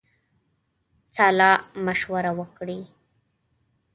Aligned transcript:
سالامشوره 1.15 2.31
وکړي. 2.39 2.79